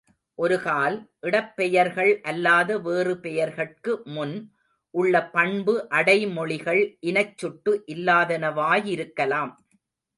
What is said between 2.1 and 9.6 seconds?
அல்லாத வேறு பெயர்கட்கு முன் உள்ள பண்பு அடைமொழிகள் இனச்சுட்டு இல்லாதனவாயிருக்கலாம்.